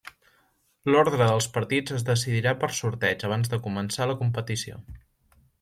L'ordre 0.93 1.19
dels 1.21 1.49
partits 1.57 1.95
es 1.99 2.07
decidirà 2.09 2.55
per 2.63 2.71
sorteig 2.81 3.29
abans 3.29 3.55
de 3.55 3.63
començar 3.69 4.09
la 4.13 4.21
competició. 4.23 4.83